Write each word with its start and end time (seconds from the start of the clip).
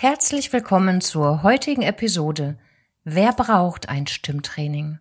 Herzlich 0.00 0.52
willkommen 0.52 1.00
zur 1.00 1.42
heutigen 1.42 1.82
Episode 1.82 2.56
Wer 3.02 3.32
braucht 3.32 3.88
ein 3.88 4.06
Stimmtraining? 4.06 5.00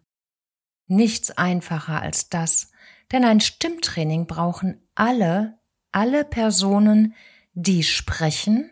Nichts 0.87 1.29
einfacher 1.29 2.01
als 2.01 2.29
das, 2.29 2.71
denn 3.11 3.23
ein 3.23 3.39
Stimmtraining 3.39 4.25
brauchen 4.25 4.81
alle, 4.95 5.59
alle 5.91 6.25
Personen, 6.25 7.13
die 7.53 7.83
sprechen 7.83 8.71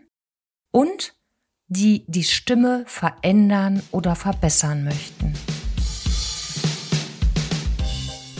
und 0.71 1.13
die 1.67 2.05
die 2.07 2.23
Stimme 2.23 2.85
verändern 2.87 3.83
oder 3.91 4.15
verbessern 4.15 4.83
möchten. 4.83 5.31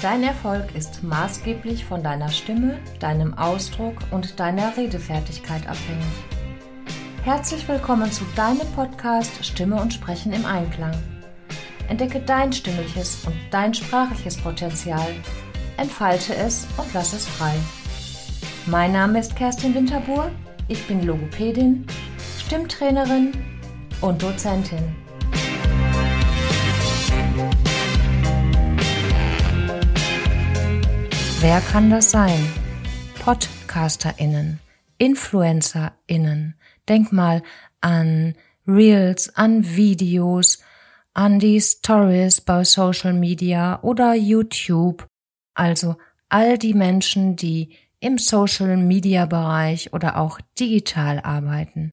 Dein 0.01 0.23
Erfolg 0.23 0.73
ist 0.73 1.03
maßgeblich 1.03 1.85
von 1.85 2.01
deiner 2.01 2.29
Stimme, 2.29 2.79
deinem 2.99 3.35
Ausdruck 3.35 3.99
und 4.09 4.39
deiner 4.39 4.75
Redefertigkeit 4.75 5.67
abhängig. 5.67 6.34
Herzlich 7.25 7.67
willkommen 7.67 8.11
zu 8.11 8.23
deinem 8.35 8.71
Podcast 8.75 9.43
Stimme 9.43 9.81
und 9.81 9.91
Sprechen 9.91 10.31
im 10.31 10.45
Einklang. 10.45 10.93
Entdecke 11.89 12.19
dein 12.19 12.53
stimmliches 12.53 13.25
und 13.25 13.33
dein 13.49 13.73
sprachliches 13.73 14.37
Potenzial, 14.37 15.07
entfalte 15.77 16.35
es 16.35 16.67
und 16.77 16.85
lass 16.93 17.13
es 17.13 17.25
frei. 17.25 17.55
Mein 18.67 18.91
Name 18.91 19.19
ist 19.19 19.35
Kerstin 19.35 19.73
Winterbuhr, 19.73 20.29
ich 20.67 20.85
bin 20.85 21.03
Logopädin, 21.03 21.87
Stimmtrainerin 22.45 23.31
und 24.01 24.21
Dozentin. 24.21 24.95
Wer 31.39 31.59
kann 31.61 31.89
das 31.89 32.11
sein? 32.11 32.53
PodcasterInnen, 33.23 34.59
InfluencerInnen, 34.97 36.55
Denk 36.87 37.11
mal 37.11 37.41
an 37.81 38.35
Reels, 38.67 39.35
an 39.35 39.75
Videos, 39.75 40.61
an 41.13 41.39
die 41.39 41.59
Stories 41.59 42.41
bei 42.41 42.63
Social 42.63 43.13
Media 43.13 43.81
oder 43.81 44.13
YouTube. 44.13 45.07
Also 45.53 45.95
all 46.29 46.57
die 46.57 46.73
Menschen, 46.73 47.35
die 47.35 47.75
im 47.99 48.17
Social 48.17 48.77
Media 48.77 49.25
Bereich 49.25 49.93
oder 49.93 50.17
auch 50.17 50.39
digital 50.59 51.19
arbeiten. 51.21 51.91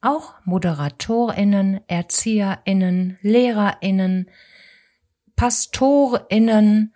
Auch 0.00 0.34
Moderatorinnen, 0.44 1.80
Erzieherinnen, 1.88 3.18
Lehrerinnen, 3.22 4.30
Pastorinnen, 5.36 6.94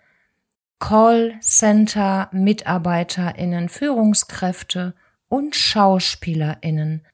Callcenter 0.79 2.29
Mitarbeiterinnen, 2.31 3.69
Führungskräfte 3.69 4.95
und 5.27 5.55
Schauspielerinnen 5.55 7.05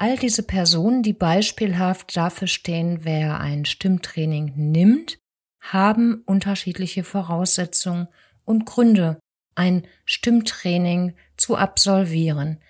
All 0.00 0.16
diese 0.16 0.42
Personen, 0.42 1.02
die 1.02 1.12
beispielhaft 1.12 2.16
dafür 2.16 2.48
stehen, 2.48 3.00
wer 3.04 3.38
ein 3.38 3.66
Stimmtraining 3.66 4.54
nimmt, 4.56 5.18
haben 5.60 6.22
unterschiedliche 6.24 7.04
Voraussetzungen 7.04 8.08
und 8.46 8.64
Gründe, 8.64 9.20
ein 9.54 9.86
Stimmtraining 10.06 11.16
zu 11.36 11.54
absolvieren. 11.54 12.62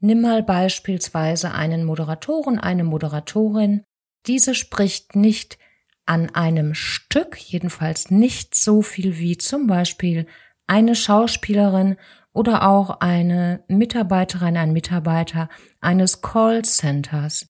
Nimm 0.00 0.22
mal 0.22 0.42
beispielsweise 0.42 1.52
einen 1.52 1.84
Moderatoren, 1.84 2.58
eine 2.58 2.82
Moderatorin. 2.82 3.84
Diese 4.26 4.56
spricht 4.56 5.14
nicht 5.14 5.56
an 6.04 6.34
einem 6.34 6.74
Stück, 6.74 7.38
jedenfalls 7.38 8.10
nicht 8.10 8.56
so 8.56 8.82
viel 8.82 9.18
wie 9.18 9.38
zum 9.38 9.68
Beispiel 9.68 10.26
eine 10.66 10.96
Schauspielerin 10.96 11.96
oder 12.32 12.68
auch 12.68 13.00
eine 13.00 13.64
Mitarbeiterin, 13.68 14.56
ein 14.56 14.72
Mitarbeiter 14.72 15.48
eines 15.80 16.22
Callcenters. 16.22 17.46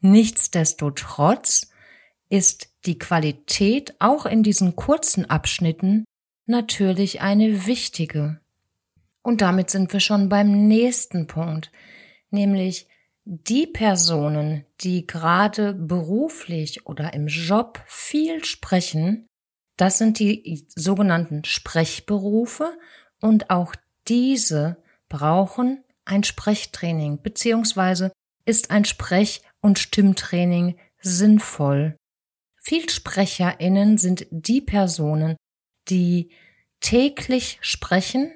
Nichtsdestotrotz 0.00 1.70
ist 2.28 2.68
die 2.84 2.98
Qualität 2.98 3.94
auch 4.00 4.26
in 4.26 4.42
diesen 4.42 4.76
kurzen 4.76 5.30
Abschnitten 5.30 6.04
natürlich 6.46 7.20
eine 7.20 7.66
wichtige. 7.66 8.40
Und 9.22 9.40
damit 9.40 9.70
sind 9.70 9.92
wir 9.92 10.00
schon 10.00 10.28
beim 10.28 10.68
nächsten 10.68 11.26
Punkt, 11.26 11.70
nämlich 12.30 12.88
die 13.24 13.66
Personen, 13.66 14.66
die 14.82 15.06
gerade 15.06 15.72
beruflich 15.72 16.86
oder 16.86 17.14
im 17.14 17.28
Job 17.28 17.82
viel 17.86 18.44
sprechen, 18.44 19.26
das 19.76 19.98
sind 19.98 20.18
die 20.18 20.66
sogenannten 20.68 21.44
Sprechberufe 21.44 22.76
und 23.20 23.50
auch 23.50 23.74
diese 24.08 24.82
brauchen 25.08 25.84
ein 26.04 26.24
Sprechtraining 26.24 27.22
beziehungsweise 27.22 28.12
ist 28.44 28.70
ein 28.70 28.84
Sprech- 28.84 29.42
und 29.60 29.78
Stimmtraining 29.78 30.76
sinnvoll. 31.00 31.96
Vielsprecherinnen 32.60 33.98
sind 33.98 34.26
die 34.30 34.60
Personen, 34.60 35.36
die 35.88 36.30
täglich 36.80 37.58
sprechen, 37.60 38.32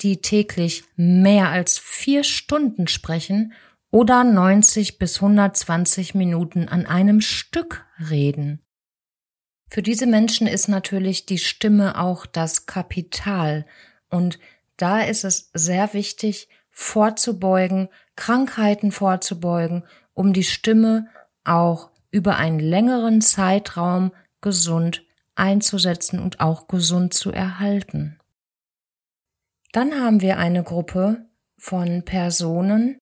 die 0.00 0.20
täglich 0.20 0.84
mehr 0.96 1.50
als 1.50 1.78
vier 1.78 2.24
Stunden 2.24 2.88
sprechen 2.88 3.52
oder 3.90 4.24
90 4.24 4.98
bis 4.98 5.16
120 5.16 6.14
Minuten 6.14 6.68
an 6.68 6.86
einem 6.86 7.20
Stück 7.20 7.86
reden. 8.10 8.60
Für 9.68 9.82
diese 9.82 10.06
Menschen 10.06 10.46
ist 10.46 10.68
natürlich 10.68 11.26
die 11.26 11.38
Stimme 11.38 12.00
auch 12.00 12.26
das 12.26 12.66
Kapital 12.66 13.66
und 14.10 14.38
da 14.76 15.00
ist 15.00 15.24
es 15.24 15.50
sehr 15.54 15.94
wichtig, 15.94 16.48
vorzubeugen, 16.70 17.88
Krankheiten 18.16 18.92
vorzubeugen, 18.92 19.84
um 20.12 20.32
die 20.32 20.44
Stimme 20.44 21.08
auch 21.44 21.90
über 22.10 22.36
einen 22.36 22.58
längeren 22.60 23.20
Zeitraum 23.20 24.12
gesund 24.40 25.04
einzusetzen 25.34 26.18
und 26.18 26.40
auch 26.40 26.68
gesund 26.68 27.14
zu 27.14 27.32
erhalten. 27.32 28.18
Dann 29.72 30.00
haben 30.00 30.20
wir 30.20 30.38
eine 30.38 30.62
Gruppe 30.62 31.26
von 31.58 32.04
Personen, 32.04 32.98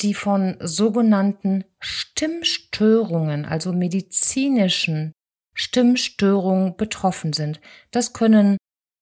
die 0.00 0.14
von 0.14 0.56
sogenannten 0.60 1.64
Stimmstörungen, 1.80 3.44
also 3.44 3.72
medizinischen 3.72 5.12
Stimmstörungen 5.54 6.76
betroffen 6.76 7.32
sind. 7.32 7.60
Das 7.90 8.12
können 8.12 8.56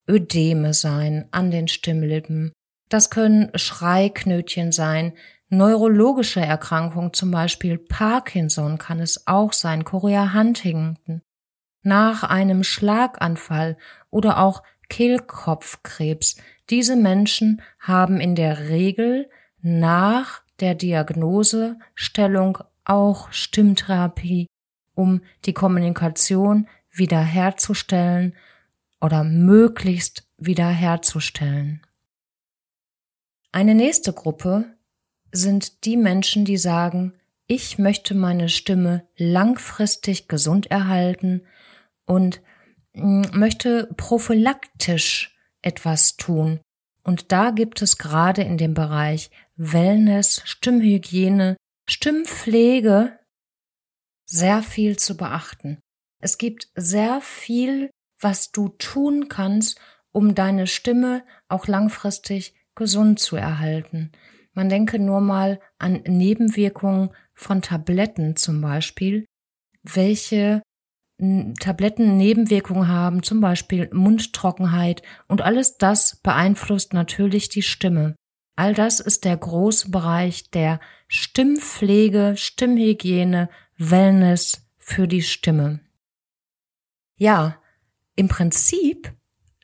Ödeme 0.09 0.75
sein 0.75 1.26
an 1.31 1.50
den 1.50 1.69
Stimmlippen. 1.69 2.53
Das 2.88 3.10
können 3.10 3.50
Schreiknötchen 3.54 4.72
sein, 4.72 5.12
neurologische 5.48 6.41
Erkrankungen, 6.41 7.12
zum 7.12 7.31
Beispiel 7.31 7.78
Parkinson 7.78 8.78
kann 8.78 9.00
es 9.00 9.26
auch 9.26 9.53
sein, 9.53 9.84
Chorea 9.84 10.34
Huntington, 10.34 11.22
nach 11.82 12.22
einem 12.25 12.65
Schlaganfall 12.65 13.76
oder 14.10 14.38
auch 14.38 14.62
Kehlkopfkrebs. 14.88 16.36
Diese 16.71 16.97
Menschen 16.97 17.62
haben 17.78 18.21
in 18.21 18.34
der 18.34 18.69
Regel 18.69 19.28
nach 19.60 20.42
der 20.60 20.75
Diagnosestellung 20.75 22.59
auch 22.84 23.32
Stimmtherapie, 23.32 24.47
um 24.94 25.22
die 25.47 25.54
Kommunikation 25.54 26.69
wiederherzustellen 26.91 28.34
oder 29.04 29.22
möglichst 29.22 30.26
wiederherzustellen. 30.38 31.82
Eine 33.53 33.75
nächste 33.75 34.15
Gruppe 34.15 34.65
sind 35.31 35.84
die 35.84 35.98
Menschen, 35.98 36.47
die 36.47 36.56
sagen, 36.56 37.12
ich 37.47 37.78
möchte 37.78 38.15
meine 38.15 38.48
Stimme 38.48 39.06
langfristig 39.19 40.26
gesund 40.26 40.70
erhalten 40.70 41.42
und 42.06 42.41
mm, 42.94 43.25
möchte 43.34 43.91
prophylaktisch 43.94 45.36
etwas 45.60 46.16
tun. 46.16 46.60
Und 47.03 47.31
da 47.31 47.50
gibt 47.50 47.82
es 47.82 47.98
gerade 47.98 48.41
in 48.41 48.56
dem 48.56 48.72
Bereich 48.72 49.31
Wellness, 49.56 50.41
Stimmhygiene, 50.47 51.56
Stimmpflege 51.86 53.18
sehr 54.24 54.62
viel 54.62 54.98
zu 54.98 55.18
beachten. 55.18 55.78
Es 56.22 56.39
gibt 56.39 56.71
sehr 56.74 57.21
viel 57.21 57.91
was 58.19 58.53
du 58.53 58.69
tun 58.69 59.28
kannst, 59.28 59.81
um 60.13 60.34
deine 60.34 60.66
Stimme 60.66 61.25
auch 61.49 61.66
langfristig 61.66 62.55
gesund 62.75 63.19
zu 63.19 63.37
erhalten. 63.37 64.13
Man 64.53 64.69
denke 64.69 64.99
nur 64.99 65.21
mal 65.21 65.61
an 65.78 66.03
Nebenwirkungen 66.07 67.11
von 67.34 67.63
Tabletten 67.63 68.37
zum 68.37 68.61
Beispiel, 68.61 69.27
welche 69.83 70.63
Tabletten 71.61 72.16
Nebenwirkungen 72.16 72.89
haben, 72.89 73.22
zum 73.22 73.41
Beispiel 73.41 73.89
Mundtrockenheit 73.93 75.03
und 75.28 75.43
alles 75.43 75.78
das 75.78 76.17
beeinflusst 76.17 76.93
natürlich 76.93 77.49
die 77.49 77.63
Stimme. 77.63 78.17
All 78.57 78.75
das 78.75 79.01
ist 79.01 79.25
der 79.25 79.37
große 79.37 79.91
Bereich 79.91 80.51
der 80.51 80.81
Stimmpflege, 81.09 82.34
Stimmhygiene, 82.37 83.49
Wellness 83.78 84.69
für 84.78 85.09
die 85.09 85.22
Stimme. 85.22 85.81
Ja, 87.17 87.60
im 88.16 88.28
Prinzip 88.28 89.13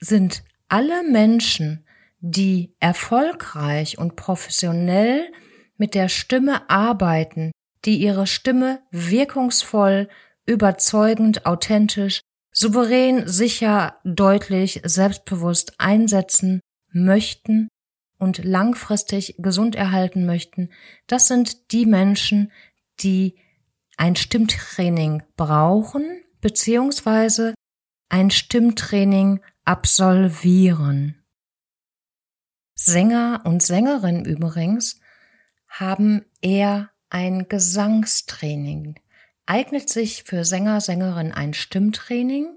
sind 0.00 0.43
alle 0.69 1.02
Menschen, 1.02 1.87
die 2.20 2.75
erfolgreich 2.81 3.99
und 3.99 4.17
professionell 4.17 5.31
mit 5.76 5.94
der 5.94 6.08
Stimme 6.08 6.69
arbeiten, 6.69 7.52
die 7.85 7.97
ihre 7.99 8.26
Stimme 8.26 8.82
wirkungsvoll, 8.91 10.08
überzeugend, 10.47 11.47
authentisch, 11.47 12.20
souverän, 12.52 13.26
sicher, 13.26 13.99
deutlich, 14.05 14.81
selbstbewusst 14.85 15.75
einsetzen 15.79 16.61
möchten 16.93 17.69
und 18.19 18.44
langfristig 18.44 19.37
gesund 19.38 19.75
erhalten 19.75 20.26
möchten, 20.26 20.70
das 21.06 21.26
sind 21.26 21.73
die 21.73 21.87
Menschen, 21.87 22.53
die 23.00 23.38
ein 23.96 24.17
Stimmtraining 24.17 25.23
brauchen, 25.37 26.05
beziehungsweise 26.41 27.55
ein 28.10 28.30
Stimmtraining 28.30 29.40
absolvieren. 29.64 31.16
Sänger 32.74 33.42
und 33.44 33.62
Sängerinnen 33.62 34.24
übrigens 34.24 35.00
haben 35.68 36.24
eher 36.40 36.90
ein 37.08 37.48
Gesangstraining. 37.48 38.98
Eignet 39.46 39.88
sich 39.88 40.24
für 40.24 40.44
Sänger, 40.44 40.80
Sängerin 40.80 41.32
ein 41.32 41.54
Stimmtraining? 41.54 42.48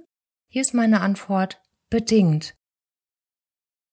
Hier 0.48 0.62
ist 0.62 0.74
meine 0.74 1.02
Antwort 1.02 1.62
bedingt. 1.90 2.56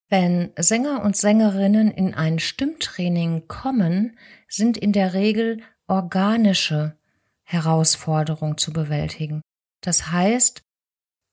Wenn 0.08 0.52
Sänger 0.58 1.02
und 1.02 1.16
Sängerinnen 1.16 1.90
in 1.90 2.14
ein 2.14 2.38
Stimmtraining 2.38 3.48
kommen, 3.48 4.18
sind 4.48 4.76
in 4.76 4.92
der 4.92 5.14
Regel 5.14 5.62
organische 5.86 6.96
Herausforderungen 7.42 8.58
zu 8.58 8.72
bewältigen. 8.72 9.42
Das 9.80 10.10
heißt, 10.10 10.62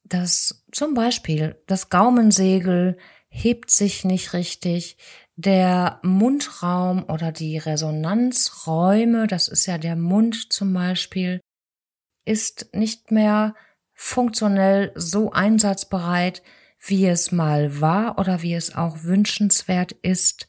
dass 0.09 0.65
zum 0.71 0.93
Beispiel 0.93 1.61
das 1.67 1.89
Gaumensegel 1.89 2.97
hebt 3.29 3.71
sich 3.71 4.05
nicht 4.05 4.33
richtig, 4.33 4.97
der 5.35 5.99
Mundraum 6.03 7.03
oder 7.09 7.31
die 7.31 7.57
Resonanzräume, 7.57 9.27
das 9.27 9.47
ist 9.47 9.67
ja 9.67 9.77
der 9.77 9.95
Mund 9.95 10.51
zum 10.51 10.73
Beispiel, 10.73 11.39
ist 12.25 12.73
nicht 12.73 13.11
mehr 13.11 13.55
funktionell 13.93 14.91
so 14.95 15.31
einsatzbereit, 15.31 16.41
wie 16.79 17.05
es 17.07 17.31
mal 17.31 17.81
war 17.81 18.19
oder 18.19 18.41
wie 18.41 18.53
es 18.53 18.75
auch 18.75 19.03
wünschenswert 19.03 19.91
ist. 19.91 20.47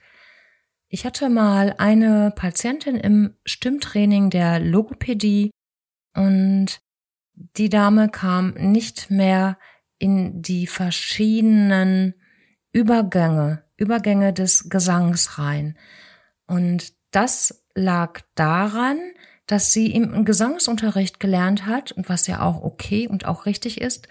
Ich 0.89 1.05
hatte 1.05 1.29
mal 1.29 1.75
eine 1.79 2.33
Patientin 2.35 2.97
im 2.97 3.37
Stimmtraining 3.45 4.31
der 4.31 4.59
Logopädie 4.59 5.51
und 6.15 6.81
die 7.57 7.69
Dame 7.69 8.09
kam 8.09 8.51
nicht 8.55 9.11
mehr 9.11 9.59
in 9.99 10.43
die 10.43 10.67
verschiedenen 10.67 12.15
Übergänge, 12.73 13.65
Übergänge 13.77 14.33
des 14.33 14.69
Gesangs 14.69 15.39
rein. 15.39 15.79
Und 16.47 16.93
das 17.11 17.65
lag 17.75 18.21
daran, 18.35 18.99
dass 19.47 19.73
sie 19.73 19.93
im 19.93 20.25
Gesangsunterricht 20.25 21.21
gelernt 21.21 21.67
hat, 21.67 21.93
und 21.93 22.09
was 22.09 22.27
ja 22.27 22.43
auch 22.43 22.63
okay 22.63 23.09
und 23.09 23.25
auch 23.25 23.47
richtig 23.47 23.81
ist, 23.81 24.09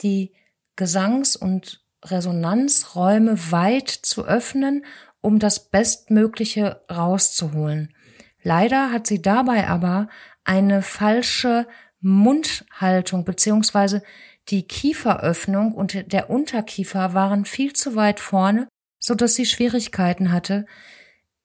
die 0.00 0.32
Gesangs- 0.76 1.36
und 1.36 1.84
Resonanzräume 2.04 3.52
weit 3.52 3.90
zu 3.90 4.24
öffnen, 4.24 4.84
um 5.20 5.38
das 5.38 5.68
Bestmögliche 5.68 6.82
rauszuholen. 6.90 7.94
Leider 8.42 8.90
hat 8.90 9.06
sie 9.06 9.20
dabei 9.20 9.68
aber 9.68 10.08
eine 10.44 10.80
falsche 10.80 11.66
Mundhaltung 12.00 13.24
beziehungsweise 13.24 14.02
die 14.48 14.66
Kieferöffnung 14.66 15.74
und 15.74 16.12
der 16.12 16.30
Unterkiefer 16.30 17.14
waren 17.14 17.44
viel 17.44 17.72
zu 17.72 17.94
weit 17.94 18.20
vorne, 18.20 18.68
so 18.98 19.14
dass 19.14 19.34
sie 19.34 19.46
Schwierigkeiten 19.46 20.32
hatte, 20.32 20.66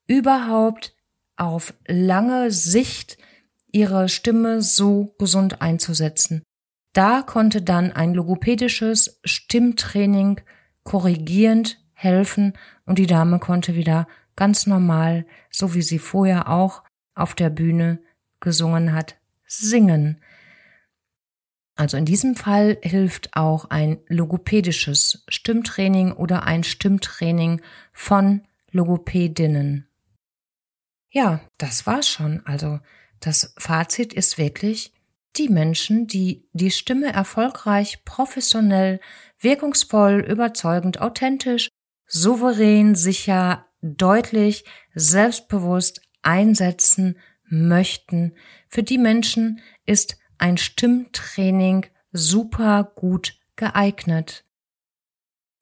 überhaupt 0.08 0.96
auf 1.36 1.74
lange 1.88 2.52
Sicht 2.52 3.18
ihre 3.72 4.08
Stimme 4.08 4.62
so 4.62 5.14
gesund 5.20 5.62
einzusetzen. 5.62 6.44
Da 6.94 7.22
konnte 7.22 7.62
dann 7.62 7.92
ein 7.92 8.14
logopädisches 8.14 9.20
Stimmtraining 9.26 10.40
korrigierend 10.84 11.78
helfen 11.94 12.54
und 12.86 13.00
die 13.00 13.08
Dame 13.08 13.40
konnte 13.40 13.76
wieder 13.76 14.08
ganz 14.36 14.66
normal, 14.66 15.26
so 15.52 15.74
wie 15.74 15.82
sie 15.82 16.00
vorher 16.00 16.50
auch 16.50 16.84
auf 17.16 17.36
der 17.36 17.50
Bühne 17.50 18.00
gesungen 18.40 18.94
hat, 18.94 19.16
singen. 19.46 20.22
Also 21.76 21.98
in 21.98 22.06
diesem 22.06 22.36
Fall 22.36 22.78
hilft 22.82 23.36
auch 23.36 23.66
ein 23.66 24.00
logopädisches 24.08 25.26
Stimmtraining 25.28 26.14
oder 26.14 26.44
ein 26.44 26.64
Stimmtraining 26.64 27.62
von 27.92 28.48
Logopädinnen. 28.72 29.88
Ja, 31.10 31.42
das 31.58 31.86
war's 31.86 32.10
schon. 32.10 32.42
Also 32.46 32.80
das 33.20 33.54
Fazit 33.58 34.14
ist 34.14 34.38
wirklich, 34.38 34.94
die 35.36 35.50
Menschen, 35.50 36.08
die 36.08 36.48
die 36.54 36.72
Stimme 36.72 37.12
erfolgreich, 37.12 38.06
professionell, 38.06 39.02
wirkungsvoll, 39.40 40.26
überzeugend, 40.28 41.02
authentisch, 41.02 41.70
souverän, 42.08 42.96
sicher, 42.96 43.66
deutlich, 43.82 44.64
selbstbewusst 44.94 46.02
einsetzen 46.22 47.18
möchten, 47.48 48.34
für 48.68 48.84
die 48.84 48.98
Menschen 48.98 49.62
ist 49.86 50.18
ein 50.38 50.58
Stimmtraining 50.58 51.88
super 52.12 52.84
gut 52.96 53.38
geeignet. 53.56 54.46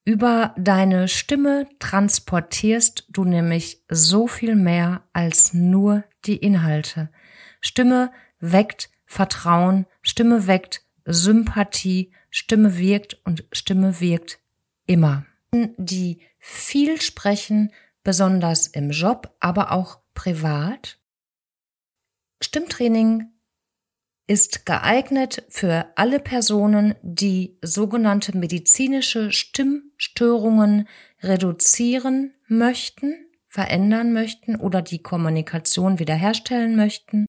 Über 0.05 0.53
deine 0.57 1.07
Stimme 1.07 1.67
transportierst 1.79 3.05
du 3.09 3.23
nämlich 3.23 3.83
so 3.89 4.27
viel 4.27 4.55
mehr 4.55 5.03
als 5.13 5.53
nur 5.53 6.03
die 6.25 6.37
Inhalte. 6.37 7.09
Stimme 7.61 8.11
weckt 8.39 8.89
Vertrauen, 9.05 9.85
Stimme 10.01 10.47
weckt 10.47 10.85
Sympathie, 11.05 12.11
Stimme 12.29 12.77
wirkt 12.77 13.21
und 13.23 13.45
Stimme 13.53 14.01
wirkt 14.01 14.39
immer. 14.85 15.25
Die 15.77 16.19
viel 16.39 16.99
sprechen, 16.99 17.71
besonders 18.03 18.67
im 18.67 18.91
Job, 18.91 19.35
aber 19.39 19.71
auch 19.71 19.99
privat. 20.13 20.99
Stimmtraining 22.41 23.31
ist 24.33 24.65
geeignet 24.65 25.43
für 25.47 25.93
alle 25.95 26.19
Personen, 26.19 26.95
die 27.03 27.59
sogenannte 27.61 28.35
medizinische 28.35 29.31
Stimmstörungen 29.31 30.87
reduzieren 31.21 32.33
möchten, 32.47 33.13
verändern 33.45 34.11
möchten 34.11 34.55
oder 34.55 34.81
die 34.81 35.03
Kommunikation 35.03 35.99
wiederherstellen 35.99 36.75
möchten. 36.75 37.27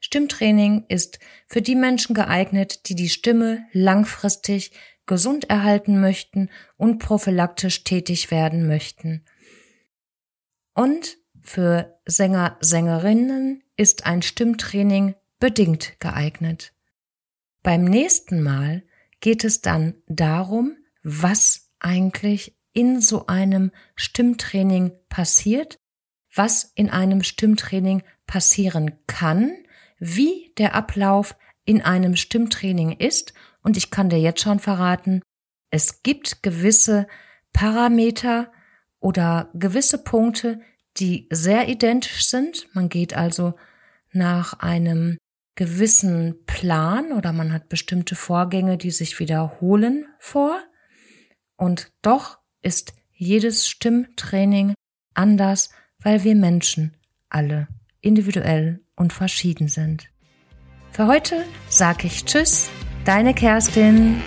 Stimmtraining 0.00 0.86
ist 0.88 1.18
für 1.48 1.60
die 1.60 1.74
Menschen 1.74 2.14
geeignet, 2.14 2.88
die 2.88 2.94
die 2.94 3.10
Stimme 3.10 3.66
langfristig 3.72 4.72
gesund 5.04 5.50
erhalten 5.50 6.00
möchten 6.00 6.48
und 6.78 6.98
prophylaktisch 6.98 7.84
tätig 7.84 8.30
werden 8.30 8.66
möchten. 8.66 9.26
Und 10.74 11.18
für 11.42 12.00
Sänger, 12.06 12.56
Sängerinnen 12.60 13.64
ist 13.76 14.06
ein 14.06 14.22
Stimmtraining 14.22 15.14
bedingt 15.38 15.98
geeignet. 16.00 16.72
Beim 17.62 17.84
nächsten 17.84 18.42
Mal 18.42 18.82
geht 19.20 19.44
es 19.44 19.60
dann 19.60 19.94
darum, 20.06 20.76
was 21.02 21.70
eigentlich 21.80 22.56
in 22.72 23.00
so 23.00 23.26
einem 23.26 23.72
Stimmtraining 23.96 24.92
passiert, 25.08 25.78
was 26.34 26.72
in 26.74 26.90
einem 26.90 27.22
Stimmtraining 27.22 28.02
passieren 28.26 28.98
kann, 29.06 29.52
wie 29.98 30.52
der 30.58 30.74
Ablauf 30.74 31.36
in 31.64 31.82
einem 31.82 32.16
Stimmtraining 32.16 32.92
ist. 32.92 33.32
Und 33.62 33.76
ich 33.76 33.90
kann 33.90 34.08
dir 34.08 34.20
jetzt 34.20 34.42
schon 34.42 34.60
verraten, 34.60 35.22
es 35.70 36.02
gibt 36.02 36.42
gewisse 36.42 37.06
Parameter 37.52 38.52
oder 39.00 39.50
gewisse 39.54 39.98
Punkte, 39.98 40.60
die 40.96 41.28
sehr 41.30 41.68
identisch 41.68 42.26
sind. 42.26 42.66
Man 42.74 42.88
geht 42.88 43.14
also 43.14 43.54
nach 44.12 44.60
einem 44.60 45.18
gewissen 45.58 46.36
Plan 46.46 47.10
oder 47.10 47.32
man 47.32 47.52
hat 47.52 47.68
bestimmte 47.68 48.14
Vorgänge, 48.14 48.78
die 48.78 48.92
sich 48.92 49.18
wiederholen 49.18 50.06
vor. 50.20 50.56
Und 51.56 51.90
doch 52.00 52.38
ist 52.62 52.92
jedes 53.12 53.68
Stimmtraining 53.68 54.74
anders, 55.14 55.70
weil 55.98 56.22
wir 56.22 56.36
Menschen 56.36 56.96
alle 57.28 57.66
individuell 58.00 58.80
und 58.94 59.12
verschieden 59.12 59.66
sind. 59.66 60.08
Für 60.92 61.08
heute 61.08 61.44
sage 61.68 62.06
ich 62.06 62.24
Tschüss, 62.24 62.70
deine 63.04 63.34
Kerstin. 63.34 64.22